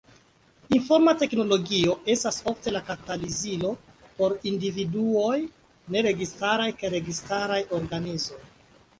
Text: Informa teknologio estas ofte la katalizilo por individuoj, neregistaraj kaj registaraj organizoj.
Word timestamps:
Informa 0.75 1.11
teknologio 1.23 1.91
estas 2.13 2.39
ofte 2.51 2.71
la 2.75 2.79
katalizilo 2.87 3.73
por 4.21 4.33
individuoj, 4.53 5.35
neregistaraj 5.97 6.67
kaj 6.79 6.91
registaraj 6.95 7.59
organizoj. 7.81 8.39